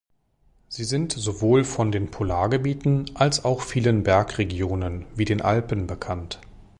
Sie 0.67 0.83
sind 0.83 1.11
sowohl 1.11 1.63
von 1.63 1.91
den 1.91 2.09
Polargebieten 2.09 3.11
als 3.13 3.45
auch 3.45 3.61
vielen 3.61 4.01
Bergregionen 4.01 5.05
wie 5.13 5.25
den 5.25 5.41
Alpen 5.41 5.85
bekannt. 5.85 6.41